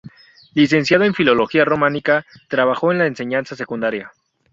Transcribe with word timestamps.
Licenciado 0.55 1.03
en 1.03 1.13
Filología 1.13 1.63
Románica, 1.63 2.25
trabajó 2.47 2.91
en 2.91 2.97
la 2.97 3.05
enseñanza 3.05 3.55
secundaria. 3.55 4.11